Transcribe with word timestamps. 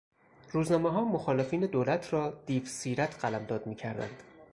روزنامهها 0.51 1.05
مخالفین 1.05 1.65
دولت 1.65 2.13
را 2.13 2.41
دیو 2.45 2.65
سیرت 2.65 3.15
قلمداد 3.19 3.67
میکردند. 3.67 4.23